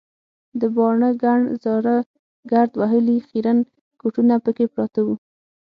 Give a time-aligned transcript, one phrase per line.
[0.59, 1.95] د باڼه ګڼ زاړه
[2.51, 3.57] ګرد وهلي خیرن
[4.01, 5.15] کټونه پکې پراته وو.